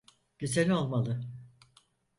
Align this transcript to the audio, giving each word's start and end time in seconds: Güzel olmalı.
Güzel 0.39 0.69
olmalı. 0.71 1.21